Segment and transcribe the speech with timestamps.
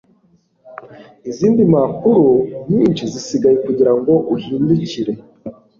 [1.29, 2.25] izindi mpapuro
[2.75, 5.13] nyinshi zisigaye kugirango uhindukire